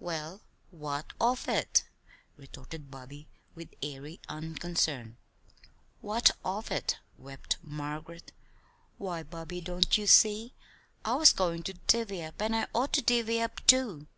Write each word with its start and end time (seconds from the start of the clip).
"Well, 0.00 0.40
what 0.72 1.12
of 1.20 1.46
it?" 1.48 1.84
retorted 2.36 2.90
Bobby, 2.90 3.28
with 3.54 3.74
airy 3.80 4.18
unconcern. 4.28 5.18
"What 6.00 6.32
of 6.44 6.72
it!" 6.72 6.98
wept 7.16 7.58
Margaret. 7.62 8.32
"Why, 8.96 9.22
Bobby, 9.22 9.60
don't 9.60 9.96
you 9.96 10.08
see? 10.08 10.52
I 11.04 11.14
was 11.14 11.32
goin' 11.32 11.62
to 11.62 11.74
divvy 11.74 12.24
up, 12.24 12.42
and 12.42 12.56
I 12.56 12.66
ought 12.74 12.92
to 12.94 13.02
divvy 13.02 13.40
up, 13.40 13.64
too. 13.68 14.08